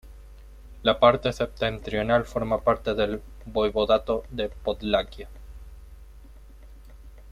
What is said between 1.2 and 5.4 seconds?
septentrional forma parte del Voivodato de Podlaquia.